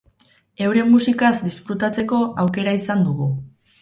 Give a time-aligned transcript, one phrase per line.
[0.67, 3.29] Euren musikaz disfrutatzeko aukera ere izan dugu.